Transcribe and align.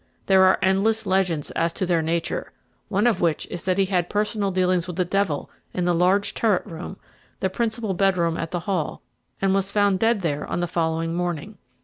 There 0.25 0.43
are 0.45 0.57
endless 0.63 1.05
legends 1.05 1.51
as 1.51 1.71
to 1.73 1.85
their 1.85 2.01
nature, 2.01 2.51
one 2.89 3.05
of 3.05 3.21
which 3.21 3.45
is 3.51 3.63
that 3.65 3.77
he 3.77 3.85
had 3.85 4.09
personal 4.09 4.49
dealings 4.49 4.87
with 4.87 4.95
the 4.95 5.05
devil 5.05 5.51
in 5.75 5.85
the 5.85 5.93
large 5.93 6.33
turret 6.33 6.65
room, 6.65 6.97
the 7.39 7.51
principal 7.51 7.93
bedroom 7.93 8.35
at 8.35 8.49
the 8.49 8.61
Hall, 8.61 9.03
and 9.43 9.53
was 9.53 9.69
found 9.69 9.99
dead 9.99 10.21
there 10.21 10.47
on 10.47 10.59
the 10.59 10.65
following 10.65 11.13
morning. 11.13 11.59